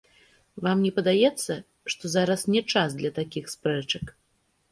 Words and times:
Вам 0.67 0.77
не 0.85 0.91
падаецца, 0.95 1.57
што 1.93 2.03
зараз 2.15 2.45
не 2.55 2.61
час 2.75 2.89
для 3.01 3.11
такіх 3.21 3.45
спрэчак? 3.55 4.05